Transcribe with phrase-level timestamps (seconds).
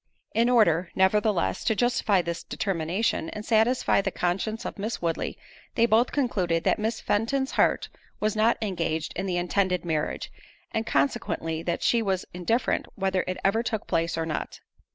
[0.33, 5.37] In order, nevertheless, to justify this determination, and satisfy the conscience of Miss Woodley,
[5.75, 7.87] they both concluded that Miss Fenton's heart
[8.19, 10.31] was not engaged in the intended marriage,
[10.71, 14.59] and consequently that she was indifferent whether it ever took place or not.